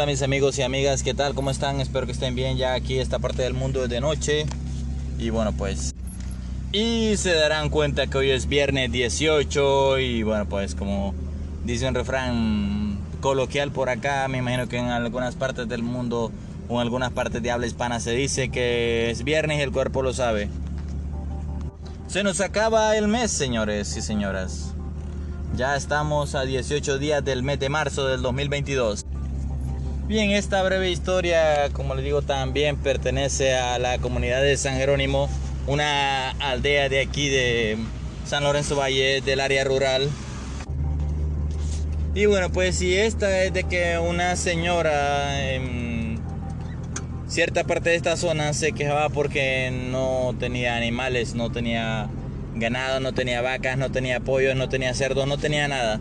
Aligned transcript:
Hola 0.00 0.06
mis 0.06 0.22
amigos 0.22 0.58
y 0.58 0.62
amigas, 0.62 1.02
¿qué 1.02 1.12
tal? 1.12 1.34
¿Cómo 1.34 1.50
están? 1.50 1.78
Espero 1.78 2.06
que 2.06 2.12
estén 2.12 2.34
bien 2.34 2.56
ya 2.56 2.72
aquí 2.72 2.98
esta 2.98 3.18
parte 3.18 3.42
del 3.42 3.52
mundo 3.52 3.86
de 3.86 4.00
noche. 4.00 4.46
Y 5.18 5.28
bueno, 5.28 5.52
pues... 5.52 5.94
Y 6.72 7.18
se 7.18 7.34
darán 7.34 7.68
cuenta 7.68 8.06
que 8.06 8.16
hoy 8.16 8.30
es 8.30 8.48
viernes 8.48 8.90
18 8.90 9.98
y 9.98 10.22
bueno, 10.22 10.48
pues 10.48 10.74
como 10.74 11.14
dice 11.66 11.86
un 11.86 11.94
refrán 11.94 12.98
coloquial 13.20 13.72
por 13.72 13.90
acá, 13.90 14.26
me 14.28 14.38
imagino 14.38 14.68
que 14.68 14.78
en 14.78 14.86
algunas 14.86 15.36
partes 15.36 15.68
del 15.68 15.82
mundo 15.82 16.32
o 16.70 16.76
en 16.76 16.80
algunas 16.80 17.12
partes 17.12 17.42
de 17.42 17.50
habla 17.50 17.66
hispana 17.66 18.00
se 18.00 18.12
dice 18.12 18.48
que 18.48 19.10
es 19.10 19.22
viernes 19.22 19.58
y 19.58 19.60
el 19.60 19.70
cuerpo 19.70 20.00
lo 20.00 20.14
sabe. 20.14 20.48
Se 22.06 22.22
nos 22.22 22.40
acaba 22.40 22.96
el 22.96 23.06
mes, 23.06 23.30
señores 23.32 23.94
y 23.98 24.00
señoras. 24.00 24.72
Ya 25.56 25.76
estamos 25.76 26.34
a 26.34 26.46
18 26.46 26.98
días 26.98 27.22
del 27.22 27.42
mes 27.42 27.60
de 27.60 27.68
marzo 27.68 28.06
del 28.06 28.22
2022. 28.22 29.04
Bien, 30.10 30.32
esta 30.32 30.60
breve 30.64 30.90
historia, 30.90 31.68
como 31.72 31.94
les 31.94 32.02
digo, 32.02 32.20
también 32.20 32.76
pertenece 32.76 33.54
a 33.54 33.78
la 33.78 33.98
comunidad 33.98 34.42
de 34.42 34.56
San 34.56 34.74
Jerónimo, 34.74 35.30
una 35.68 36.30
aldea 36.30 36.88
de 36.88 37.00
aquí 37.00 37.28
de 37.28 37.78
San 38.26 38.42
Lorenzo 38.42 38.74
Valle, 38.74 39.20
del 39.20 39.38
área 39.38 39.62
rural. 39.62 40.10
Y 42.12 42.26
bueno, 42.26 42.50
pues 42.50 42.74
si 42.74 42.96
esta 42.96 43.44
es 43.44 43.52
de 43.52 43.62
que 43.62 44.00
una 44.00 44.34
señora 44.34 45.48
en 45.48 46.18
cierta 47.28 47.62
parte 47.62 47.90
de 47.90 47.94
esta 47.94 48.16
zona 48.16 48.52
se 48.52 48.72
quejaba 48.72 49.10
porque 49.10 49.70
no 49.70 50.34
tenía 50.40 50.74
animales, 50.74 51.36
no 51.36 51.52
tenía 51.52 52.08
ganado, 52.56 52.98
no 52.98 53.12
tenía 53.12 53.42
vacas, 53.42 53.78
no 53.78 53.92
tenía 53.92 54.18
pollos, 54.18 54.56
no 54.56 54.68
tenía 54.68 54.92
cerdos, 54.92 55.28
no 55.28 55.38
tenía 55.38 55.68
nada 55.68 56.00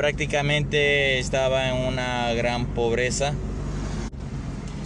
prácticamente 0.00 1.18
estaba 1.18 1.68
en 1.68 1.76
una 1.76 2.32
gran 2.32 2.64
pobreza. 2.64 3.34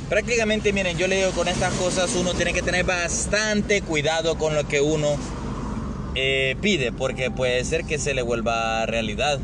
Prácticamente, 0.09 0.73
miren, 0.73 0.99
yo 0.99 1.09
le 1.09 1.17
digo 1.17 1.31
con 1.31 1.49
estas 1.49 1.73
cosas 1.75 2.15
uno 2.15 2.35
tiene 2.35 2.53
que 2.53 2.61
tener 2.61 2.85
bastante 2.85 3.81
cuidado 3.81 4.37
con 4.37 4.55
lo 4.55 4.69
que 4.69 4.83
uno 4.83 5.17
eh, 6.15 6.57
pide, 6.61 6.93
porque 6.93 7.31
puede 7.31 7.65
ser 7.65 7.85
que 7.85 7.99
se 7.99 8.13
le 8.13 8.21
vuelva 8.23 8.85
realidad. 8.87 9.41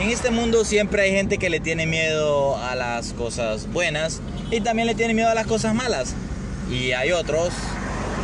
En 0.00 0.10
este 0.10 0.30
mundo 0.30 0.64
siempre 0.64 1.02
hay 1.02 1.12
gente 1.12 1.38
que 1.38 1.48
le 1.48 1.60
tiene 1.60 1.86
miedo 1.86 2.56
a 2.56 2.74
las 2.74 3.12
cosas 3.12 3.72
buenas 3.72 4.20
y 4.50 4.60
también 4.60 4.88
le 4.88 4.94
tiene 4.94 5.14
miedo 5.14 5.30
a 5.30 5.34
las 5.34 5.46
cosas 5.46 5.74
malas. 5.74 6.14
Y 6.70 6.92
hay 6.92 7.12
otros 7.12 7.50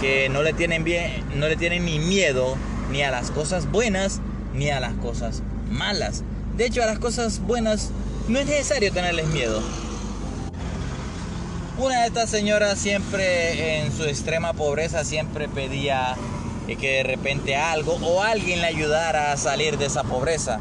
que 0.00 0.28
no 0.28 0.42
le 0.42 0.52
tienen 0.52 0.82
bien, 0.82 1.24
no 1.36 1.48
le 1.48 1.56
tienen 1.56 1.84
ni 1.84 2.00
miedo 2.00 2.56
ni 2.90 3.02
a 3.02 3.10
las 3.10 3.30
cosas 3.30 3.70
buenas 3.70 4.20
ni 4.52 4.68
a 4.68 4.80
las 4.80 4.94
cosas 4.94 5.42
malas. 5.70 6.24
De 6.56 6.66
hecho, 6.66 6.82
a 6.82 6.86
las 6.86 6.98
cosas 6.98 7.40
buenas 7.40 7.90
no 8.28 8.40
es 8.40 8.46
necesario 8.46 8.92
tenerles 8.92 9.28
miedo. 9.28 9.62
Una 11.82 12.02
de 12.02 12.06
estas 12.06 12.30
señoras 12.30 12.78
siempre 12.78 13.80
en 13.80 13.90
su 13.90 14.04
extrema 14.04 14.52
pobreza 14.52 15.04
siempre 15.04 15.48
pedía 15.48 16.14
que 16.80 16.88
de 16.98 17.02
repente 17.02 17.56
algo 17.56 17.94
o 17.94 18.22
alguien 18.22 18.60
le 18.60 18.68
ayudara 18.68 19.32
a 19.32 19.36
salir 19.36 19.78
de 19.78 19.86
esa 19.86 20.04
pobreza. 20.04 20.60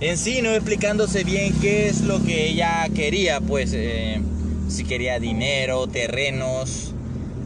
En 0.00 0.18
sí 0.18 0.42
no 0.42 0.50
explicándose 0.50 1.24
bien 1.24 1.58
qué 1.62 1.88
es 1.88 2.02
lo 2.02 2.22
que 2.22 2.46
ella 2.46 2.86
quería, 2.94 3.40
pues 3.40 3.72
eh, 3.72 4.20
si 4.68 4.84
quería 4.84 5.18
dinero, 5.18 5.86
terrenos, 5.86 6.92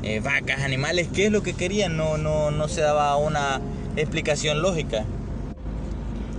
eh, 0.02 0.18
vacas, 0.18 0.62
animales, 0.62 1.06
qué 1.14 1.26
es 1.26 1.30
lo 1.30 1.44
que 1.44 1.54
quería, 1.54 1.88
no, 1.88 2.18
no, 2.18 2.50
no 2.50 2.66
se 2.66 2.80
daba 2.80 3.16
una 3.16 3.60
explicación 3.94 4.60
lógica. 4.60 5.04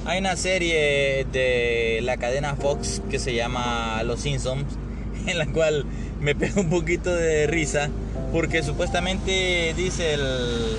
Hay 0.06 0.20
una 0.20 0.36
serie 0.36 1.26
de 1.32 2.02
la 2.04 2.18
cadena 2.18 2.58
Fox 2.58 3.02
que 3.10 3.18
se 3.18 3.34
llama 3.34 4.04
Los 4.04 4.20
Simpsons, 4.20 4.66
en 5.26 5.38
la 5.38 5.46
cual 5.48 5.86
me 6.20 6.36
pega 6.36 6.62
un 6.62 6.70
poquito 6.70 7.14
de 7.14 7.48
risa, 7.48 7.90
porque 8.32 8.64
supuestamente 8.64 9.74
dice 9.76 10.14
el, 10.14 10.78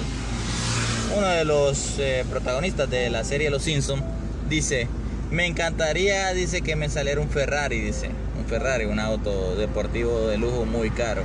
uno 1.17 1.27
de 1.27 1.45
los 1.45 1.99
eh, 1.99 2.25
protagonistas 2.29 2.91
de 2.91 3.11
la 3.11 3.25
serie 3.25 3.51
Los 3.51 3.63
Simpsons, 3.63 4.03
dice, 4.49 4.89
me 5.31 5.47
encantaría, 5.47 6.33
dice 6.33 6.63
que 6.63 6.77
me 6.77 6.89
saliera 6.89 7.21
un 7.21 7.29
Ferrari, 7.29 7.81
dice, 7.81 8.11
un 8.39 8.47
Ferrari, 8.47 8.85
un 8.87 9.01
auto 9.01 9.57
deportivo 9.57 10.29
de 10.29 10.39
lujo 10.39 10.65
muy 10.65 10.91
caro. 10.91 11.23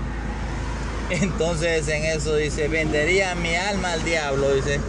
Entonces 1.09 1.87
en 1.87 2.05
eso 2.05 2.35
dice, 2.35 2.67
vendería 2.67 3.35
mi 3.35 3.55
alma 3.55 3.93
al 3.93 4.03
diablo, 4.03 4.53
dice 4.53 4.79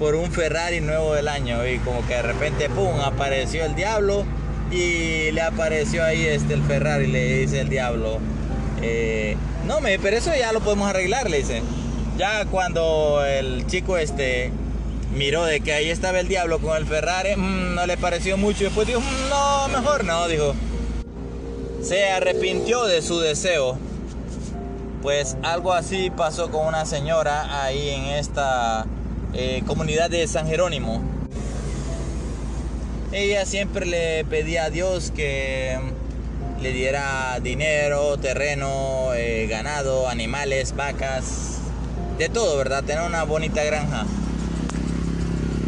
por 0.00 0.14
un 0.14 0.32
Ferrari 0.32 0.80
nuevo 0.80 1.12
del 1.12 1.28
año 1.28 1.66
y 1.66 1.78
como 1.80 2.06
que 2.06 2.14
de 2.14 2.22
repente 2.22 2.70
pum 2.70 2.98
apareció 3.04 3.66
el 3.66 3.74
diablo 3.74 4.24
y 4.70 5.30
le 5.30 5.42
apareció 5.42 6.02
ahí 6.02 6.24
este 6.24 6.54
el 6.54 6.62
Ferrari 6.62 7.06
le 7.06 7.40
dice 7.40 7.60
el 7.60 7.68
diablo 7.68 8.18
eh, 8.82 9.36
no 9.66 9.80
me 9.80 9.98
pero 9.98 10.16
eso 10.16 10.30
ya 10.38 10.52
lo 10.52 10.60
podemos 10.60 10.88
arreglar 10.88 11.30
le 11.30 11.38
dice. 11.38 11.62
Ya 12.16 12.44
cuando 12.46 13.24
el 13.24 13.66
chico 13.66 13.96
este 13.96 14.52
miró 15.14 15.44
de 15.44 15.60
que 15.60 15.72
ahí 15.72 15.90
estaba 15.90 16.20
el 16.20 16.28
diablo 16.28 16.58
con 16.58 16.76
el 16.76 16.86
Ferrari 16.86 17.36
mm, 17.36 17.74
no 17.74 17.86
le 17.86 17.96
pareció 17.96 18.36
mucho. 18.36 18.62
Y 18.62 18.64
después 18.64 18.86
dijo 18.86 19.00
mm, 19.00 19.28
no 19.28 19.68
mejor 19.68 20.04
no 20.04 20.28
dijo. 20.28 20.54
Se 21.82 22.10
arrepintió 22.10 22.84
de 22.84 23.02
su 23.02 23.20
deseo. 23.20 23.78
Pues 25.02 25.36
algo 25.42 25.72
así 25.72 26.10
pasó 26.10 26.50
con 26.50 26.66
una 26.66 26.84
señora 26.84 27.62
ahí 27.64 27.88
en 27.88 28.04
esta 28.04 28.86
eh, 29.32 29.62
comunidad 29.66 30.10
de 30.10 30.26
San 30.26 30.46
Jerónimo. 30.46 31.02
Ella 33.12 33.46
siempre 33.46 33.86
le 33.86 34.24
pedía 34.26 34.64
a 34.64 34.70
Dios 34.70 35.10
que 35.10 35.78
le 36.60 36.72
diera 36.72 37.38
dinero, 37.42 38.18
terreno, 38.18 39.14
eh, 39.14 39.46
ganado, 39.48 40.08
animales, 40.08 40.76
vacas, 40.76 41.58
de 42.18 42.28
todo, 42.28 42.58
¿verdad? 42.58 42.84
Tener 42.84 43.02
una 43.02 43.24
bonita 43.24 43.64
granja. 43.64 44.04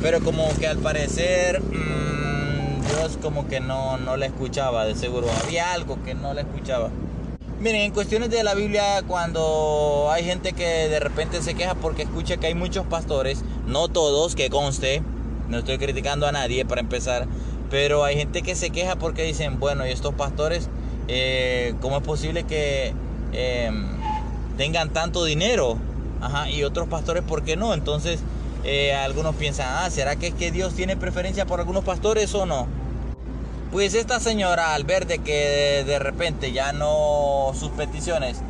Pero 0.03 0.21
como 0.21 0.49
que 0.59 0.67
al 0.67 0.79
parecer 0.79 1.63
mm, 1.63 2.83
Dios 2.89 3.19
como 3.23 3.49
que 3.49 3.61
no, 3.61 3.97
no 3.97 4.17
le 4.17 4.27
escuchaba, 4.27 4.85
de 4.85 4.95
seguro. 4.95 5.29
Había 5.45 5.73
algo 5.73 6.03
que 6.05 6.15
no 6.15 6.35
le 6.35 6.43
escuchaba. 6.43 6.91
Miren, 7.59 7.83
en 7.83 7.93
cuestiones 7.93 8.29
de 8.31 8.43
la 8.43 8.55
Biblia, 8.55 9.03
cuando 9.07 10.09
hay 10.11 10.25
gente 10.25 10.53
que 10.53 10.89
de 10.89 10.99
repente 10.99 11.41
se 11.43 11.55
queja 11.55 11.75
porque 11.77 12.03
escucha 12.03 12.37
que 12.37 12.49
hay 12.49 12.55
muchos 12.55 12.85
pastores, 12.87 13.45
no 13.67 13.89
todos, 13.89 14.35
que 14.35 14.51
conste, 14.51 15.01
no 15.49 15.59
estoy 15.59 15.79
criticando 15.79 16.27
a 16.27 16.33
nadie 16.33 16.65
para 16.65 16.81
empezar, 16.81 17.29
pero 17.71 18.05
hay 18.05 18.17
gente 18.17 18.43
que 18.43 18.57
se 18.57 18.71
queja 18.71 18.97
porque 18.97 19.23
dicen, 19.23 19.61
bueno, 19.61 19.87
y 19.87 19.91
estos 19.91 20.13
pastores, 20.15 20.69
eh, 21.09 21.75
¿cómo 21.81 21.99
es 21.99 22.03
posible 22.03 22.45
que 22.45 22.95
em, 23.33 23.87
tengan 24.57 24.91
tanto 24.91 25.25
dinero? 25.25 25.77
Ajá, 26.21 26.51
y 26.51 26.63
otros 26.65 26.89
pastores, 26.89 27.23
¿por 27.23 27.43
qué 27.43 27.57
no? 27.57 27.75
Entonces, 27.75 28.21
eh, 28.65 28.95
algunos 28.95 29.35
piensan, 29.35 29.67
ah, 29.71 29.91
¿será 29.91 30.17
que 30.17 30.29
es 30.29 30.35
que 30.35 30.51
Dios 30.53 30.75
tiene 30.75 30.97
preferencia 30.97 31.47
por 31.47 31.61
algunos 31.61 31.85
pastores 31.85 32.35
o 32.35 32.47
no? 32.47 32.67
Pues 33.73 33.95
esta 33.95 34.21
señora 34.21 34.75
al 34.75 34.85
ver 34.85 35.07
de 35.07 35.19
que 35.19 35.83
de 35.87 35.99
repente 35.99 36.53
ya 36.53 36.73
no 36.73 37.53
sus 37.55 37.71
peticiones 37.71 38.43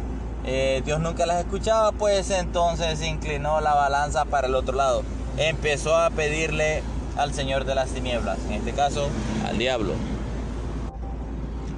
eh, 0.44 0.82
Dios 0.84 0.98
nunca 1.00 1.24
las 1.24 1.40
escuchaba, 1.40 1.92
pues 1.92 2.30
entonces 2.30 3.00
inclinó 3.02 3.60
la 3.60 3.74
balanza 3.74 4.24
para 4.24 4.48
el 4.48 4.54
otro 4.54 4.76
lado. 4.76 5.02
Empezó 5.36 5.96
a 5.96 6.10
pedirle 6.10 6.82
al 7.16 7.32
Señor 7.32 7.64
de 7.64 7.74
las 7.74 7.90
tinieblas, 7.90 8.38
en 8.48 8.54
este 8.54 8.72
caso 8.72 9.08
al 9.46 9.58
diablo. 9.58 9.92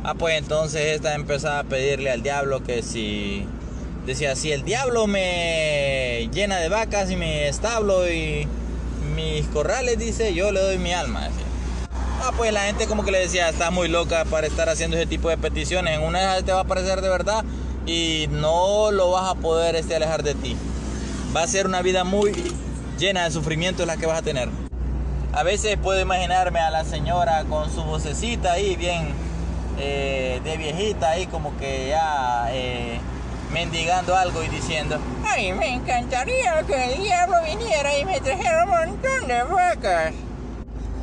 Ah, 0.06 0.12
pues 0.12 0.36
entonces 0.36 0.96
esta 0.96 1.14
empezaba 1.14 1.60
a 1.60 1.64
pedirle 1.64 2.10
al 2.10 2.22
diablo 2.22 2.62
que 2.62 2.82
si 2.82 3.46
decía, 4.04 4.36
si 4.36 4.52
el 4.52 4.62
diablo 4.62 5.06
me 5.06 6.28
llena 6.30 6.58
de 6.58 6.68
vacas 6.68 7.10
y 7.10 7.16
mi 7.16 7.32
establo 7.38 8.06
y 8.12 8.46
mis 9.16 9.46
corrales, 9.46 9.98
dice, 9.98 10.34
yo 10.34 10.52
le 10.52 10.60
doy 10.60 10.76
mi 10.76 10.92
alma. 10.92 11.30
Ah, 12.20 12.32
pues 12.36 12.52
la 12.52 12.64
gente 12.64 12.86
como 12.86 13.02
que 13.02 13.12
le 13.12 13.18
decía, 13.18 13.48
está 13.48 13.70
muy 13.70 13.88
loca 13.88 14.26
para 14.26 14.46
estar 14.46 14.68
haciendo 14.68 14.98
ese 14.98 15.06
tipo 15.06 15.30
de 15.30 15.38
peticiones. 15.38 15.94
En 15.98 16.02
una 16.02 16.42
te 16.42 16.52
va 16.52 16.60
a 16.60 16.64
parecer 16.64 17.00
de 17.00 17.08
verdad 17.08 17.42
y 17.86 18.26
no 18.30 18.92
lo 18.92 19.10
vas 19.12 19.30
a 19.30 19.34
poder 19.36 19.74
este, 19.74 19.96
alejar 19.96 20.22
de 20.22 20.34
ti. 20.34 20.54
Va 21.34 21.44
a 21.44 21.46
ser 21.46 21.66
una 21.66 21.80
vida 21.80 22.04
muy 22.04 22.32
llena 22.98 23.24
de 23.24 23.30
sufrimiento 23.30 23.86
la 23.86 23.96
que 23.96 24.04
vas 24.04 24.18
a 24.18 24.22
tener. 24.22 24.50
A 25.32 25.42
veces 25.44 25.78
puedo 25.82 25.98
imaginarme 25.98 26.60
a 26.60 26.70
la 26.70 26.84
señora 26.84 27.44
con 27.48 27.72
su 27.74 27.82
vocecita 27.84 28.52
ahí 28.52 28.76
bien 28.76 29.14
eh, 29.78 30.40
de 30.44 30.56
viejita 30.56 31.10
ahí 31.10 31.26
como 31.26 31.56
que 31.56 31.88
ya 31.88 32.46
eh, 32.50 33.00
mendigando 33.52 34.16
algo 34.16 34.42
y 34.42 34.48
diciendo, 34.48 34.98
ay, 35.26 35.52
me 35.52 35.74
encantaría 35.74 36.62
que 36.64 36.94
el 36.94 37.02
diablo 37.02 37.36
viniera 37.44 37.98
y 37.98 38.04
me 38.04 38.20
trajera 38.20 38.64
un 38.64 38.70
montón 38.70 39.28
de 39.28 39.42
vacas. 39.44 40.14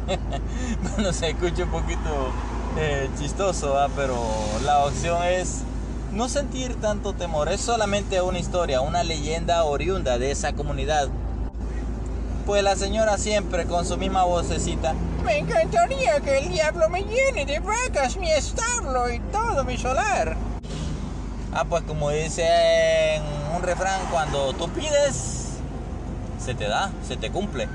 bueno, 0.95 1.13
se 1.13 1.29
escucha 1.29 1.63
un 1.63 1.71
poquito 1.71 2.31
eh, 2.77 3.09
chistoso, 3.19 3.75
pero 3.95 4.17
la 4.63 4.85
opción 4.85 5.23
es 5.23 5.63
no 6.11 6.27
sentir 6.29 6.75
tanto 6.75 7.13
temor. 7.13 7.49
Es 7.49 7.61
solamente 7.61 8.21
una 8.21 8.39
historia, 8.39 8.81
una 8.81 9.03
leyenda 9.03 9.63
oriunda 9.63 10.17
de 10.17 10.31
esa 10.31 10.53
comunidad. 10.53 11.07
Pues 12.45 12.63
la 12.63 12.75
señora 12.75 13.17
siempre 13.17 13.65
con 13.65 13.85
su 13.85 13.97
misma 13.97 14.23
vocecita. 14.23 14.93
Me 15.23 15.37
encantaría 15.37 16.19
que 16.19 16.39
el 16.39 16.49
diablo 16.49 16.89
me 16.89 17.03
llene 17.03 17.45
de 17.45 17.59
vacas 17.59 18.17
mi 18.17 18.31
establo 18.31 19.09
y 19.11 19.19
todo 19.31 19.63
mi 19.63 19.77
solar. 19.77 20.35
Ah, 21.53 21.65
pues 21.65 21.83
como 21.83 22.09
dice 22.09 23.21
un 23.55 23.61
refrán, 23.61 24.01
cuando 24.09 24.53
tú 24.53 24.69
pides, 24.69 25.57
se 26.43 26.55
te 26.55 26.67
da, 26.67 26.91
se 27.07 27.17
te 27.17 27.29
cumple. 27.29 27.67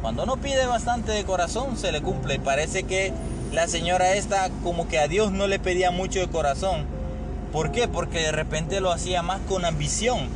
Cuando 0.00 0.22
uno 0.22 0.36
pide 0.36 0.66
bastante 0.66 1.12
de 1.12 1.24
corazón, 1.24 1.76
se 1.76 1.92
le 1.92 2.02
cumple. 2.02 2.38
Parece 2.38 2.84
que 2.84 3.12
la 3.52 3.68
señora 3.68 4.14
esta 4.14 4.48
como 4.62 4.88
que 4.88 4.98
a 4.98 5.08
Dios 5.08 5.32
no 5.32 5.46
le 5.46 5.58
pedía 5.58 5.90
mucho 5.90 6.20
de 6.20 6.28
corazón. 6.28 6.86
¿Por 7.52 7.72
qué? 7.72 7.88
Porque 7.88 8.18
de 8.18 8.32
repente 8.32 8.80
lo 8.80 8.90
hacía 8.90 9.22
más 9.22 9.40
con 9.48 9.64
ambición. 9.64 10.28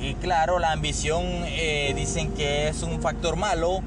Y 0.00 0.14
claro, 0.14 0.58
la 0.58 0.72
ambición 0.72 1.24
eh, 1.46 1.92
dicen 1.96 2.32
que 2.32 2.68
es 2.68 2.82
un 2.82 3.00
factor 3.00 3.36
malo, 3.36 3.82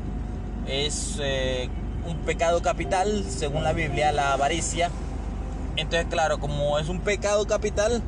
es 0.72 1.18
eh, 1.20 1.70
un 2.08 2.18
pecado 2.20 2.62
capital, 2.62 3.26
según 3.30 3.64
la 3.64 3.74
Biblia, 3.74 4.12
la 4.12 4.34
avaricia. 4.34 4.90
Entonces, 5.76 6.08
claro, 6.10 6.40
como 6.40 6.80
es 6.80 6.88
un 6.88 7.00
pecado 7.02 7.46
capital, 7.46 8.02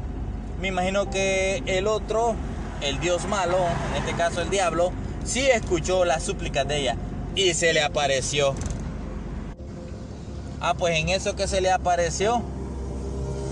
me 0.61 0.69
imagino 0.69 1.09
que 1.09 1.61
el 1.65 1.87
otro, 1.87 2.35
el 2.81 2.99
Dios 2.99 3.25
malo, 3.27 3.57
en 3.91 4.01
este 4.01 4.13
caso 4.13 4.41
el 4.41 4.49
diablo, 4.49 4.91
sí 5.25 5.41
escuchó 5.41 6.05
las 6.05 6.23
súplicas 6.23 6.67
de 6.67 6.79
ella 6.79 6.97
y 7.35 7.53
se 7.53 7.73
le 7.73 7.81
apareció. 7.81 8.55
Ah, 10.61 10.73
pues 10.73 10.97
en 10.97 11.09
eso 11.09 11.35
que 11.35 11.47
se 11.47 11.59
le 11.59 11.71
apareció, 11.71 12.41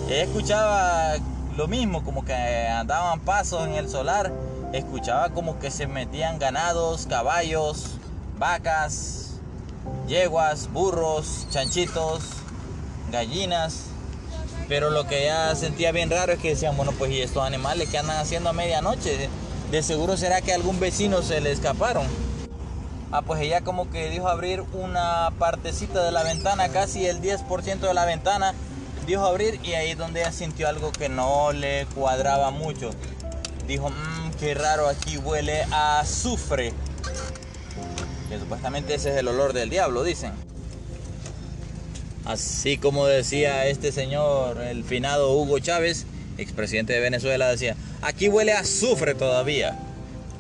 ella 0.08 0.24
escuchaba 0.24 1.16
lo 1.58 1.68
mismo, 1.68 2.04
como 2.04 2.24
que 2.24 2.34
andaban 2.34 3.20
pasos 3.20 3.68
en 3.68 3.74
el 3.74 3.90
solar, 3.90 4.32
escuchaba 4.72 5.30
como 5.32 5.60
que 5.60 5.70
se 5.70 5.88
metían 5.88 6.40
ganados, 6.40 7.08
caballos, 7.08 7.98
vacas, 8.42 9.34
yeguas, 10.08 10.74
burros, 10.74 11.46
chanchitos, 11.52 12.24
gallinas. 13.12 13.84
Pero 14.68 14.90
lo 14.90 15.06
que 15.06 15.26
ella 15.26 15.54
sentía 15.56 15.92
bien 15.92 16.10
raro 16.10 16.34
es 16.34 16.40
que 16.40 16.50
decían, 16.50 16.76
bueno, 16.76 16.92
pues 16.98 17.12
y 17.12 17.22
estos 17.22 17.46
animales 17.46 17.90
que 17.90 18.00
andan 18.00 18.18
haciendo 18.18 18.50
a 18.50 18.54
medianoche, 18.54 19.30
de 19.70 19.84
seguro 19.84 20.18
será 20.18 20.42
que 20.42 20.54
algún 20.54 20.80
vecino 20.80 21.22
se 21.22 21.40
le 21.40 21.52
escaparon. 21.52 22.08
Ah, 23.12 23.22
pues 23.22 23.42
ella 23.42 23.62
como 23.62 23.92
que 23.92 24.10
dijo 24.10 24.28
abrir 24.28 24.64
una 24.74 25.32
partecita 25.38 26.04
de 26.04 26.12
la 26.12 26.24
ventana, 26.24 26.70
casi 26.70 27.06
el 27.06 27.22
10% 27.22 27.80
de 27.80 27.94
la 27.94 28.06
ventana, 28.06 28.56
dijo 29.06 29.24
abrir 29.24 29.60
y 29.64 29.74
ahí 29.74 29.92
es 29.92 30.00
donde 30.00 30.22
ella 30.22 30.32
sintió 30.32 30.68
algo 30.68 30.92
que 30.92 31.10
no 31.10 31.52
le 31.52 31.86
cuadraba 31.94 32.50
mucho. 32.50 32.90
Dijo, 33.68 33.90
mmm, 33.90 34.32
qué 34.40 34.56
raro, 34.56 34.88
aquí 34.88 35.20
huele 35.20 35.64
a 35.72 36.00
azufre. 36.00 36.74
Supuestamente 38.40 38.96
ese 38.96 39.12
es 39.12 39.18
el 39.18 39.28
olor 39.28 39.54
del 39.54 39.70
diablo, 39.70 40.04
dicen. 40.04 40.32
Así 42.26 42.78
como 42.78 43.08
decía 43.08 43.66
este 43.68 43.92
señor, 43.92 44.62
el 44.62 44.84
finado 44.84 45.34
Hugo 45.34 45.60
Chávez, 45.60 46.06
expresidente 46.38 46.94
de 46.94 47.00
Venezuela, 47.00 47.50
decía, 47.50 47.76
aquí 48.02 48.30
huele 48.30 48.54
a 48.54 48.60
azufre 48.60 49.16
todavía. 49.16 49.78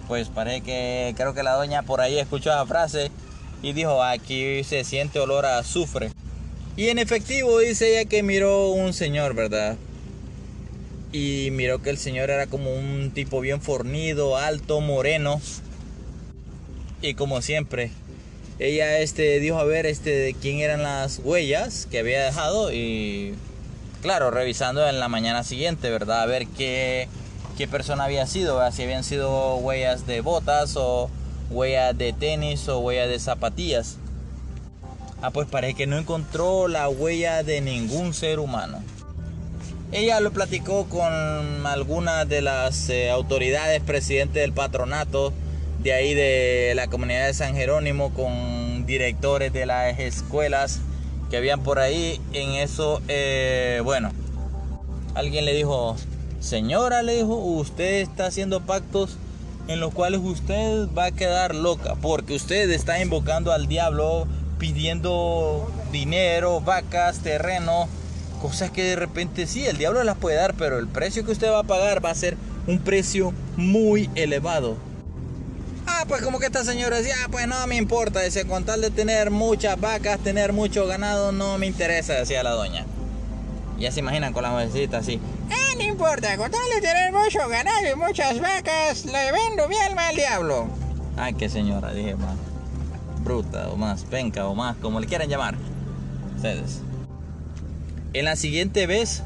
Pues 0.07 0.29
parece 0.29 0.61
que 0.61 1.13
creo 1.17 1.33
que 1.33 1.43
la 1.43 1.53
doña 1.53 1.83
por 1.83 2.01
ahí 2.01 2.19
escuchó 2.19 2.51
esa 2.51 2.65
frase 2.65 3.11
y 3.61 3.73
dijo, 3.73 4.03
aquí 4.03 4.63
se 4.63 4.83
siente 4.83 5.19
olor 5.19 5.45
a 5.45 5.57
azufre. 5.57 6.11
Y 6.75 6.89
en 6.89 6.99
efectivo 6.99 7.59
dice 7.59 7.97
ella 7.99 8.09
que 8.09 8.23
miró 8.23 8.69
un 8.69 8.93
señor, 8.93 9.33
¿verdad? 9.33 9.75
Y 11.11 11.49
miró 11.51 11.81
que 11.81 11.89
el 11.89 11.97
señor 11.97 12.29
era 12.29 12.47
como 12.47 12.73
un 12.73 13.11
tipo 13.11 13.41
bien 13.41 13.61
fornido, 13.61 14.37
alto, 14.37 14.79
moreno. 14.81 15.41
Y 17.01 17.15
como 17.15 17.41
siempre, 17.41 17.91
ella 18.59 18.99
este, 18.99 19.39
dijo 19.39 19.57
a 19.57 19.63
ver 19.63 19.85
este, 19.85 20.11
de 20.11 20.33
quién 20.35 20.59
eran 20.59 20.83
las 20.83 21.19
huellas 21.23 21.87
que 21.89 21.99
había 21.99 22.23
dejado 22.23 22.71
y 22.71 23.33
claro, 24.01 24.29
revisando 24.31 24.87
en 24.87 24.99
la 24.99 25.07
mañana 25.07 25.43
siguiente, 25.43 25.89
¿verdad? 25.89 26.21
A 26.21 26.25
ver 26.27 26.47
qué, 26.47 27.07
qué 27.57 27.67
persona 27.67 28.03
había 28.03 28.27
sido, 28.27 28.59
si 28.71 28.83
habían 28.83 29.03
sido 29.03 29.55
huellas 29.55 30.05
de 30.05 30.21
botas 30.21 30.75
o 30.75 31.09
huellas 31.49 31.97
de 31.97 32.13
tenis 32.13 32.67
o 32.69 32.79
huellas 32.79 33.09
de 33.09 33.19
zapatillas. 33.19 33.97
Ah, 35.23 35.31
pues 35.31 35.47
parece 35.47 35.75
que 35.75 35.87
no 35.87 35.97
encontró 35.97 36.67
la 36.67 36.89
huella 36.89 37.43
de 37.43 37.61
ningún 37.61 38.13
ser 38.13 38.39
humano. 38.39 38.79
Ella 39.91 40.19
lo 40.19 40.31
platicó 40.31 40.85
con 40.85 41.65
algunas 41.65 42.27
de 42.27 42.41
las 42.41 42.89
eh, 42.89 43.09
autoridades, 43.11 43.81
presidente 43.81 44.39
del 44.39 44.53
patronato 44.53 45.33
de 45.83 45.93
ahí 45.93 46.13
de 46.13 46.73
la 46.75 46.87
comunidad 46.87 47.27
de 47.27 47.33
San 47.33 47.55
Jerónimo, 47.55 48.13
con 48.13 48.85
directores 48.85 49.51
de 49.51 49.65
las 49.65 49.97
escuelas 49.99 50.79
que 51.29 51.37
habían 51.37 51.63
por 51.63 51.79
ahí. 51.79 52.21
En 52.33 52.51
eso, 52.51 53.01
eh, 53.07 53.81
bueno, 53.83 54.11
alguien 55.15 55.45
le 55.45 55.53
dijo, 55.53 55.95
señora, 56.39 57.01
le 57.01 57.15
dijo, 57.17 57.35
usted 57.35 58.01
está 58.01 58.27
haciendo 58.27 58.61
pactos 58.61 59.17
en 59.67 59.79
los 59.79 59.93
cuales 59.93 60.19
usted 60.23 60.87
va 60.97 61.05
a 61.05 61.11
quedar 61.11 61.55
loca, 61.55 61.95
porque 62.01 62.35
usted 62.35 62.69
está 62.71 63.01
invocando 63.01 63.51
al 63.51 63.67
diablo 63.67 64.27
pidiendo 64.59 65.71
dinero, 65.91 66.61
vacas, 66.61 67.19
terreno, 67.19 67.87
cosas 68.41 68.69
que 68.69 68.83
de 68.83 68.95
repente 68.95 69.47
sí, 69.47 69.65
el 69.65 69.77
diablo 69.77 70.03
las 70.03 70.17
puede 70.17 70.35
dar, 70.35 70.53
pero 70.55 70.77
el 70.77 70.87
precio 70.87 71.25
que 71.25 71.31
usted 71.31 71.49
va 71.49 71.59
a 71.59 71.63
pagar 71.63 72.03
va 72.03 72.11
a 72.11 72.15
ser 72.15 72.37
un 72.67 72.79
precio 72.79 73.33
muy 73.55 74.09
elevado. 74.15 74.77
Ah, 76.01 76.05
pues 76.07 76.23
como 76.23 76.39
que 76.39 76.47
esta 76.47 76.63
señora 76.63 76.97
decía, 76.97 77.13
ah, 77.23 77.27
pues 77.29 77.47
no 77.47 77.67
me 77.67 77.75
importa, 77.75 78.21
decía, 78.21 78.43
con 78.45 78.63
tal 78.63 78.81
de 78.81 78.89
tener 78.89 79.29
muchas 79.29 79.79
vacas, 79.79 80.19
tener 80.19 80.51
mucho 80.51 80.87
ganado, 80.87 81.31
no 81.31 81.59
me 81.59 81.67
interesa, 81.67 82.13
decía 82.13 82.41
la 82.41 82.51
doña. 82.51 82.87
Ya 83.77 83.91
se 83.91 83.99
imaginan 83.99 84.33
con 84.33 84.41
la 84.41 84.49
mujercita 84.49 84.97
así. 84.97 85.19
Ah, 85.51 85.75
no 85.77 85.83
importa, 85.83 86.35
con 86.37 86.49
tal 86.49 86.67
de 86.73 86.81
tener 86.81 87.11
mucho 87.11 87.47
ganado 87.47 87.87
y 87.87 87.95
muchas 87.95 88.39
vacas, 88.39 89.05
le 89.05 89.31
vendo 89.31 89.67
mi 89.67 89.75
alma 89.75 90.07
al 90.07 90.15
diablo. 90.15 90.67
Ay, 91.17 91.35
qué 91.35 91.49
señora, 91.49 91.93
dije, 91.93 92.15
más 92.15 92.35
bruta 93.23 93.69
o 93.69 93.77
más 93.77 94.03
penca 94.03 94.47
o 94.47 94.55
más, 94.55 94.77
como 94.77 94.99
le 94.99 95.05
quieran 95.05 95.29
llamar. 95.29 95.53
Ustedes. 96.35 96.79
En 98.13 98.25
la 98.25 98.35
siguiente 98.35 98.87
vez, 98.87 99.21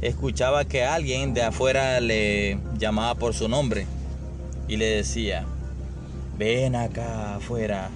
escuchaba 0.00 0.64
que 0.64 0.84
alguien 0.84 1.34
de 1.34 1.44
afuera 1.44 2.00
le 2.00 2.58
llamaba 2.76 3.14
por 3.14 3.32
su 3.32 3.48
nombre 3.48 3.86
y 4.68 4.76
le 4.76 4.86
decía, 4.86 5.44
ven 6.38 6.76
acá 6.76 7.36
afuera. 7.36 7.90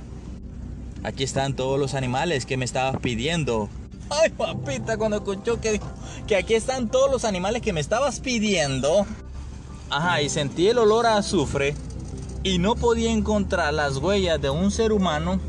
Aquí 1.03 1.25
están 1.25 1.55
todos 1.55 1.79
los 1.79 1.95
animales 1.95 2.47
que 2.47 2.57
me 2.57 2.65
estabas 2.65 3.01
pidiendo. 3.01 3.69
Ay, 4.11 4.31
papita, 4.31 4.97
cuando 4.97 5.19
escuchó 5.19 5.61
que, 5.61 5.81
que 6.27 6.37
aquí 6.37 6.55
están 6.55 6.89
todos 6.89 7.11
los 7.11 7.25
animales 7.25 7.63
que 7.63 7.73
me 7.73 7.81
estabas 7.81 8.21
pidiendo. 8.21 9.07
Ajá, 9.89 10.23
y 10.23 10.29
sentí 10.29 10.69
el 10.69 10.79
olor 10.79 11.07
a 11.07 11.17
azufre 11.17 11.75
y 12.43 12.59
no 12.59 12.75
podía 12.75 13.11
encontrar 13.11 13.75
las 13.75 13.97
huellas 13.97 14.41
de 14.41 14.51
un 14.51 14.71
ser 14.71 14.93
humano. 14.93 15.41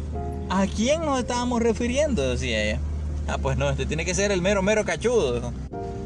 ¿A 0.50 0.68
quién 0.68 1.02
nos 1.02 1.20
estábamos 1.20 1.62
refiriendo? 1.62 2.30
Decía 2.30 2.64
ella. 2.64 2.80
Ah, 3.28 3.38
pues 3.38 3.58
no, 3.58 3.70
este 3.70 3.86
tiene 3.86 4.04
que 4.04 4.16
ser 4.16 4.32
el 4.32 4.42
mero, 4.42 4.62
mero 4.62 4.84
cachudo. 4.84 5.54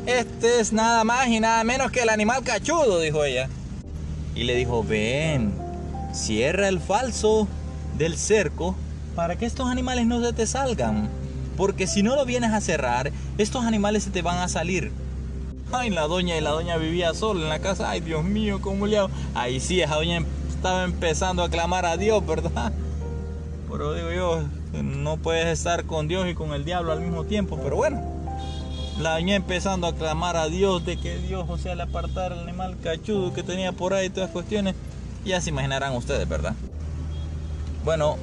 Este 0.05 0.59
es 0.59 0.73
nada 0.73 1.03
más 1.03 1.27
y 1.27 1.39
nada 1.39 1.63
menos 1.63 1.91
que 1.91 2.01
el 2.01 2.09
animal 2.09 2.43
cachudo, 2.43 2.99
dijo 2.99 3.23
ella. 3.23 3.49
Y 4.35 4.43
le 4.43 4.55
dijo, 4.55 4.83
ven, 4.83 5.53
cierra 6.13 6.67
el 6.67 6.79
falso 6.79 7.47
del 7.97 8.17
cerco 8.17 8.75
para 9.15 9.37
que 9.37 9.45
estos 9.45 9.69
animales 9.69 10.05
no 10.05 10.21
se 10.21 10.33
te 10.33 10.45
salgan. 10.45 11.09
Porque 11.57 11.87
si 11.87 12.03
no 12.03 12.15
lo 12.15 12.25
vienes 12.25 12.51
a 12.51 12.59
cerrar, 12.59 13.11
estos 13.37 13.63
animales 13.63 14.03
se 14.03 14.11
te 14.11 14.21
van 14.21 14.37
a 14.37 14.49
salir. 14.49 14.91
Ay, 15.71 15.89
la 15.89 16.01
doña 16.01 16.37
y 16.37 16.41
la 16.41 16.51
doña 16.51 16.77
vivía 16.77 17.13
sola 17.13 17.41
en 17.41 17.49
la 17.49 17.59
casa. 17.59 17.89
Ay, 17.89 18.01
Dios 18.01 18.23
mío, 18.23 18.59
cómo 18.61 18.87
le 18.87 18.97
hago. 18.97 19.09
Ahí 19.33 19.59
sí, 19.59 19.81
esa 19.81 19.95
doña 19.95 20.23
estaba 20.49 20.83
empezando 20.83 21.43
a 21.43 21.49
clamar 21.49 21.85
a 21.85 21.97
Dios, 21.97 22.25
¿verdad? 22.25 22.73
Pero 23.71 23.93
digo 23.93 24.11
yo, 24.11 24.43
no 24.83 25.17
puedes 25.17 25.47
estar 25.47 25.85
con 25.85 26.07
Dios 26.07 26.27
y 26.29 26.33
con 26.33 26.53
el 26.53 26.65
diablo 26.65 26.91
al 26.91 27.01
mismo 27.01 27.23
tiempo. 27.23 27.57
Pero 27.63 27.77
bueno, 27.77 28.01
la 28.99 29.13
doña 29.13 29.35
empezando 29.35 29.87
a 29.87 29.95
clamar 29.95 30.37
a 30.37 30.47
Dios 30.47 30.85
de 30.85 30.97
que 30.97 31.17
Dios, 31.17 31.45
o 31.49 31.57
sea, 31.57 31.75
le 31.75 31.83
apartara 31.83 32.35
el 32.35 32.41
animal 32.41 32.77
cachudo 32.81 33.33
que 33.33 33.43
tenía 33.43 33.71
por 33.71 33.93
ahí, 33.93 34.09
todas 34.09 34.29
cuestiones. 34.29 34.75
Ya 35.25 35.41
se 35.41 35.49
imaginarán 35.49 35.95
ustedes, 35.95 36.27
¿verdad? 36.29 36.53
Bueno, 37.83 38.17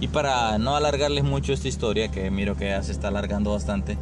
y 0.00 0.08
para 0.08 0.58
no 0.58 0.76
alargarles 0.76 1.24
mucho 1.24 1.52
esta 1.52 1.68
historia, 1.68 2.10
que 2.10 2.30
miro 2.30 2.56
que 2.56 2.68
ya 2.68 2.82
se 2.82 2.92
está 2.92 3.08
alargando 3.08 3.52
bastante, 3.52 3.98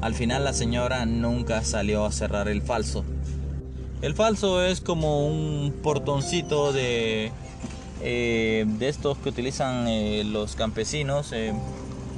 al 0.00 0.14
final 0.14 0.44
la 0.44 0.52
señora 0.52 1.06
nunca 1.06 1.62
salió 1.64 2.04
a 2.04 2.12
cerrar 2.12 2.48
el 2.48 2.62
falso. 2.62 3.04
El 4.02 4.14
falso 4.14 4.62
es 4.62 4.80
como 4.80 5.26
un 5.26 5.74
portoncito 5.82 6.72
de, 6.72 7.32
eh, 8.02 8.66
de 8.66 8.88
estos 8.88 9.16
que 9.18 9.30
utilizan 9.30 9.88
eh, 9.88 10.24
los 10.24 10.56
campesinos 10.56 11.32
eh, 11.32 11.54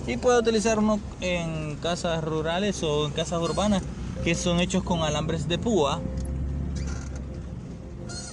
y 0.06 0.16
puede 0.16 0.38
utilizar 0.38 0.78
uno 0.78 1.00
en 1.20 1.76
casas 1.76 2.22
rurales 2.22 2.82
o 2.82 3.06
en 3.06 3.12
casas 3.12 3.40
urbanas 3.42 3.82
que 4.22 4.34
son 4.34 4.60
hechos 4.60 4.84
con 4.84 5.02
alambres 5.02 5.48
de 5.48 5.58
púa. 5.58 6.00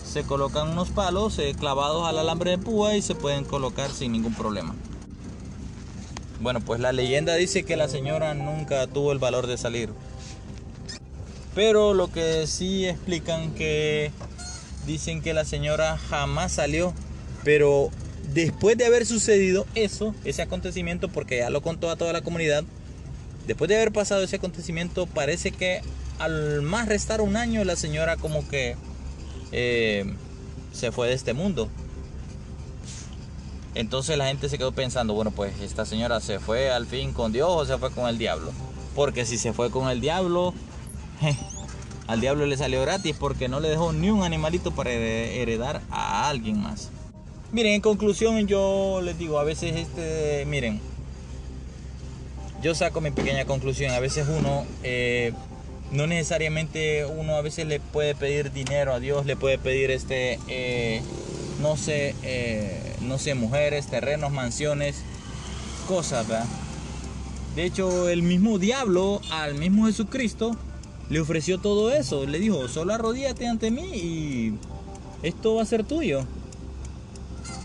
Se 0.05 0.23
colocan 0.23 0.69
unos 0.69 0.89
palos 0.89 1.41
clavados 1.59 2.07
al 2.07 2.19
alambre 2.19 2.51
de 2.51 2.57
púa 2.59 2.95
y 2.95 3.01
se 3.01 3.15
pueden 3.15 3.43
colocar 3.43 3.89
sin 3.89 4.11
ningún 4.11 4.33
problema. 4.35 4.75
Bueno, 6.39 6.61
pues 6.61 6.79
la 6.79 6.91
leyenda 6.91 7.35
dice 7.35 7.63
que 7.63 7.75
la 7.75 7.87
señora 7.87 8.33
nunca 8.33 8.85
tuvo 8.87 9.11
el 9.11 9.19
valor 9.19 9.47
de 9.47 9.57
salir. 9.57 9.89
Pero 11.55 11.93
lo 11.93 12.11
que 12.11 12.45
sí 12.47 12.85
explican 12.85 13.53
que 13.53 14.11
dicen 14.85 15.21
que 15.21 15.33
la 15.33 15.45
señora 15.45 15.97
jamás 15.97 16.53
salió, 16.53 16.93
pero 17.43 17.89
después 18.33 18.77
de 18.77 18.85
haber 18.85 19.05
sucedido 19.05 19.65
eso, 19.75 20.15
ese 20.25 20.41
acontecimiento, 20.41 21.07
porque 21.09 21.37
ya 21.37 21.49
lo 21.49 21.61
contó 21.61 21.89
a 21.89 21.95
toda 21.95 22.13
la 22.13 22.21
comunidad, 22.21 22.63
después 23.47 23.69
de 23.69 23.75
haber 23.75 23.91
pasado 23.91 24.23
ese 24.23 24.37
acontecimiento, 24.37 25.05
parece 25.05 25.51
que 25.51 25.81
al 26.19 26.61
más 26.61 26.87
restar 26.87 27.21
un 27.21 27.35
año 27.35 27.63
la 27.63 27.75
señora 27.75 28.17
como 28.17 28.47
que 28.47 28.75
eh, 29.51 30.13
se 30.71 30.91
fue 30.91 31.07
de 31.07 31.13
este 31.13 31.33
mundo. 31.33 31.69
Entonces 33.75 34.17
la 34.17 34.27
gente 34.27 34.49
se 34.49 34.57
quedó 34.57 34.71
pensando, 34.71 35.13
bueno, 35.13 35.31
pues 35.31 35.59
esta 35.61 35.85
señora 35.85 36.19
se 36.19 36.39
fue 36.39 36.71
al 36.71 36.85
fin 36.85 37.11
con 37.11 37.31
Dios 37.31 37.49
o 37.49 37.65
se 37.65 37.77
fue 37.77 37.91
con 37.91 38.07
el 38.07 38.17
diablo. 38.17 38.51
Porque 38.95 39.25
si 39.25 39.37
se 39.37 39.51
fue 39.51 39.71
con 39.71 39.89
el 39.89 39.99
diablo, 39.99 40.53
al 42.07 42.21
diablo 42.21 42.45
le 42.45 42.55
salió 42.55 42.81
gratis 42.81 43.15
porque 43.19 43.47
no 43.47 43.59
le 43.59 43.69
dejó 43.69 43.91
ni 43.91 44.11
un 44.11 44.23
animalito 44.23 44.71
para 44.71 44.91
heredar 44.91 45.81
a 45.89 46.29
alguien 46.29 46.61
más. 46.61 46.91
Miren, 47.53 47.73
en 47.73 47.81
conclusión 47.81 48.47
yo 48.47 48.99
les 49.03 49.15
digo, 49.19 49.37
a 49.37 49.43
veces 49.43 49.75
este, 49.75 50.43
miren, 50.47 50.81
yo 52.63 52.73
saco 52.73 52.99
mi 52.99 53.11
pequeña 53.11 53.45
conclusión, 53.45 53.91
a 53.91 53.99
veces 53.99 54.25
uno, 54.27 54.65
eh, 54.81 55.33
no 55.91 56.07
necesariamente 56.07 57.05
uno 57.05 57.35
a 57.35 57.43
veces 57.43 57.67
le 57.67 57.79
puede 57.79 58.15
pedir 58.15 58.51
dinero 58.51 58.91
a 58.91 58.99
Dios, 58.99 59.27
le 59.27 59.35
puede 59.35 59.59
pedir 59.59 59.91
este, 59.91 60.39
eh, 60.47 61.03
no 61.61 61.77
sé, 61.77 62.15
eh, 62.23 62.95
no 63.01 63.19
sé, 63.19 63.35
mujeres, 63.35 63.85
terrenos, 63.85 64.31
mansiones, 64.31 65.03
cosas, 65.87 66.27
¿verdad? 66.27 66.47
De 67.55 67.65
hecho, 67.65 68.09
el 68.09 68.23
mismo 68.23 68.57
diablo 68.57 69.21
al 69.29 69.53
mismo 69.53 69.85
Jesucristo 69.85 70.57
le 71.11 71.19
ofreció 71.19 71.59
todo 71.59 71.91
eso. 71.93 72.25
Le 72.25 72.39
dijo, 72.39 72.67
solo 72.67 72.95
arrodíate 72.95 73.45
ante 73.45 73.69
mí 73.69 73.83
y 73.93 74.53
esto 75.21 75.53
va 75.53 75.61
a 75.61 75.65
ser 75.67 75.83
tuyo. 75.83 76.25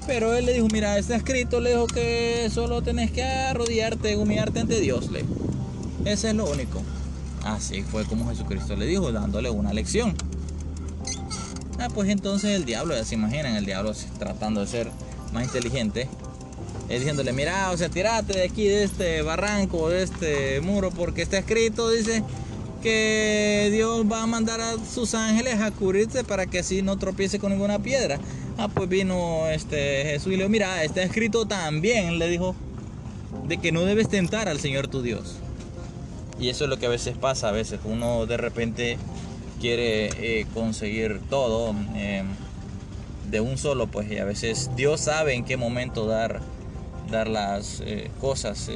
Pero 0.09 0.35
él 0.35 0.47
le 0.47 0.55
dijo, 0.55 0.67
mira, 0.73 0.97
está 0.97 1.15
escrito, 1.17 1.61
le 1.61 1.71
dijo 1.71 1.87
que 1.87 2.49
solo 2.51 2.83
tenés 2.83 3.13
que 3.13 3.23
arrodillarte, 3.23 4.17
humillarte 4.17 4.61
ante 4.61 4.81
Dios. 4.81 5.11
Le. 5.11 5.23
Ese 6.07 6.31
es 6.31 6.35
lo 6.35 6.51
único. 6.51 6.83
Así 7.45 7.83
fue 7.83 8.05
como 8.07 8.29
Jesucristo 8.31 8.75
le 8.75 8.87
dijo, 8.87 9.13
dándole 9.13 9.51
una 9.51 9.75
lección. 9.75 10.17
Ah, 11.79 11.89
pues 11.95 12.09
entonces 12.09 12.57
el 12.57 12.65
diablo, 12.65 12.97
ya 12.97 13.05
se 13.05 13.17
imaginan, 13.17 13.55
el 13.55 13.67
diablo 13.67 13.93
tratando 14.19 14.63
de 14.63 14.67
ser 14.67 14.91
más 15.33 15.45
inteligente, 15.45 16.09
es 16.89 17.01
diciéndole, 17.01 17.33
mira, 17.35 17.71
o 17.71 17.77
sea, 17.77 17.91
tirate 17.91 18.33
de 18.33 18.45
aquí, 18.45 18.65
de 18.65 18.85
este 18.85 19.21
barranco, 19.21 19.91
de 19.91 20.03
este 20.03 20.61
muro, 20.63 20.91
porque 20.91 21.21
está 21.21 21.37
escrito, 21.37 21.91
dice, 21.91 22.25
que 22.83 23.69
Dios 23.73 24.07
va 24.11 24.23
a 24.23 24.27
mandar 24.27 24.61
a 24.61 24.75
sus 24.85 25.15
ángeles 25.15 25.61
a 25.61 25.71
cubrirte 25.71 26.25
para 26.25 26.47
que 26.47 26.61
así 26.61 26.81
no 26.81 26.97
tropiece 26.97 27.39
con 27.39 27.53
ninguna 27.53 27.79
piedra. 27.79 28.19
Ah, 28.61 28.67
pues 28.67 28.89
vino 28.89 29.47
este 29.47 30.03
Jesús 30.03 30.27
y 30.27 30.31
le 30.31 30.39
dijo, 30.39 30.49
mira, 30.49 30.83
está 30.83 31.01
escrito 31.05 31.47
también, 31.47 32.19
le 32.19 32.29
dijo, 32.29 32.57
de 33.47 33.59
que 33.59 33.71
no 33.71 33.85
debes 33.85 34.09
tentar 34.09 34.49
al 34.49 34.59
Señor 34.59 34.89
tu 34.89 35.01
Dios. 35.01 35.37
Y 36.41 36.49
eso 36.49 36.65
es 36.65 36.71
lo 36.71 36.77
que 36.77 36.87
a 36.87 36.89
veces 36.89 37.17
pasa, 37.17 37.51
a 37.51 37.53
veces 37.53 37.79
uno 37.85 38.27
de 38.27 38.37
repente 38.37 38.99
quiere 39.61 40.07
eh, 40.41 40.47
conseguir 40.55 41.21
todo 41.31 41.73
eh, 41.95 42.25
de 43.31 43.41
un 43.41 43.59
solo, 43.59 43.87
pues 43.87 44.11
y 44.11 44.19
a 44.19 44.25
veces 44.25 44.73
Dios 44.75 45.03
sabe 45.03 45.35
en 45.35 45.45
qué 45.45 45.57
momento 45.57 46.07
dar, 46.07 46.41
dar 47.13 47.29
las 47.29 47.81
eh, 47.87 48.11
cosas. 48.21 48.69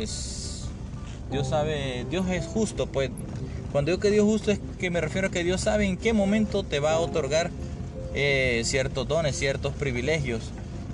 Dios 1.33 1.49
sabe, 1.49 2.07
Dios 2.09 2.29
es 2.31 2.47
justo, 2.47 2.87
pues 2.87 3.11
cuando 3.73 3.91
digo 3.91 4.01
que 4.01 4.13
Dios 4.13 4.27
justo 4.27 4.53
es 4.53 4.61
que 4.79 4.91
me 4.91 5.01
refiero 5.01 5.27
a 5.27 5.31
que 5.33 5.43
Dios 5.43 5.63
sabe 5.63 5.87
en 5.87 5.97
qué 5.97 6.13
momento 6.13 6.63
te 6.63 6.79
va 6.79 6.93
a 6.93 7.01
otorgar 7.01 7.51
ciertos 8.13 9.09
dones, 9.09 9.37
ciertos 9.37 9.75
privilegios, 9.75 10.51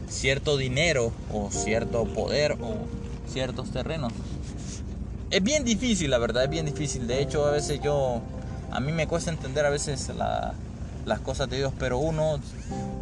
cierto 0.09 0.57
dinero 0.57 1.13
o 1.33 1.51
cierto 1.51 2.05
poder 2.07 2.53
o 2.53 2.77
ciertos 3.31 3.71
terrenos. 3.71 4.13
Es 5.31 5.43
bien 5.43 5.65
difícil, 5.65 6.11
la 6.11 6.19
verdad, 6.19 6.45
es 6.45 6.51
bien 6.51 6.65
difícil. 6.65 7.07
De 7.07 7.21
hecho, 7.21 7.45
a 7.45 7.51
veces 7.51 7.81
yo 7.83 8.23
a 8.71 8.81
mí 8.81 8.93
me 8.93 9.07
cuesta 9.07 9.31
entender 9.31 9.67
a 9.67 9.71
veces 9.71 10.11
las 11.05 11.21
cosas 11.21 11.51
de 11.51 11.59
Dios, 11.59 11.73
pero 11.79 11.99
uno 11.99 12.39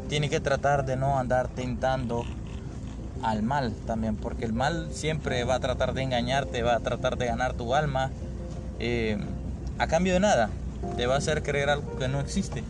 tiene 0.09 0.29
que 0.29 0.41
tratar 0.41 0.85
de 0.85 0.97
no 0.97 1.19
andar 1.19 1.49
tentando 1.49 2.25
al 3.23 3.43
mal 3.43 3.73
también, 3.87 4.17
porque 4.17 4.45
el 4.45 4.53
mal 4.53 4.89
siempre 4.93 5.45
va 5.45 5.57
a 5.57 5.61
tratar 5.61 5.95
de 5.95 6.03
engañarte, 6.03 6.63
va 6.63 6.77
a 6.77 6.81
tratar 6.81 7.17
de 7.17 7.27
ganar 7.27 7.55
tu 7.55 7.75
alma 7.75 8.11
eh, 8.79 9.19
a 9.79 9.87
cambio 9.87 10.13
de 10.13 10.21
nada, 10.21 10.51
te 10.97 11.07
va 11.07 11.15
a 11.15 11.19
hacer 11.19 11.43
creer 11.43 11.71
algo 11.71 11.97
que 11.97 12.09
no 12.09 12.21
existe. 12.21 12.63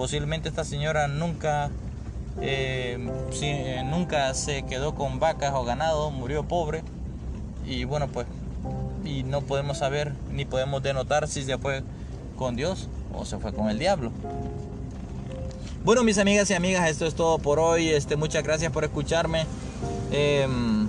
Posiblemente 0.00 0.48
esta 0.48 0.64
señora 0.64 1.08
nunca, 1.08 1.68
eh, 2.40 2.96
eh, 3.42 3.82
nunca 3.84 4.32
se 4.32 4.62
quedó 4.62 4.94
con 4.94 5.20
vacas 5.20 5.52
o 5.54 5.62
ganado, 5.62 6.10
murió 6.10 6.42
pobre 6.42 6.82
y 7.66 7.84
bueno 7.84 8.08
pues 8.08 8.26
y 9.04 9.24
no 9.24 9.42
podemos 9.42 9.76
saber 9.76 10.14
ni 10.32 10.46
podemos 10.46 10.82
denotar 10.82 11.28
si 11.28 11.42
se 11.42 11.58
fue 11.58 11.82
con 12.38 12.56
Dios 12.56 12.88
o 13.12 13.26
se 13.26 13.36
fue 13.36 13.52
con 13.52 13.68
el 13.68 13.78
diablo. 13.78 14.10
Bueno, 15.84 16.02
mis 16.02 16.16
amigas 16.16 16.48
y 16.48 16.54
amigas, 16.54 16.88
esto 16.88 17.04
es 17.04 17.14
todo 17.14 17.36
por 17.36 17.58
hoy. 17.58 17.90
Este, 17.90 18.16
muchas 18.16 18.42
gracias 18.42 18.72
por 18.72 18.84
escucharme. 18.84 19.44
Em, 20.12 20.88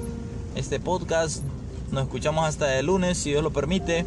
este 0.56 0.80
podcast. 0.80 1.44
Nos 1.92 2.04
escuchamos 2.04 2.46
hasta 2.46 2.80
el 2.80 2.86
lunes, 2.86 3.18
si 3.18 3.32
Dios 3.32 3.44
lo 3.44 3.52
permite. 3.52 4.06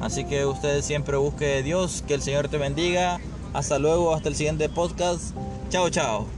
Así 0.00 0.24
que 0.24 0.46
ustedes 0.46 0.84
siempre 0.84 1.16
busquen 1.16 1.64
Dios, 1.64 2.04
que 2.06 2.14
el 2.14 2.22
Señor 2.22 2.46
te 2.46 2.56
bendiga. 2.56 3.18
Hasta 3.52 3.78
luego, 3.78 4.14
hasta 4.14 4.28
el 4.28 4.34
siguiente 4.34 4.68
podcast. 4.68 5.34
Chao, 5.70 5.90
chao. 5.90 6.37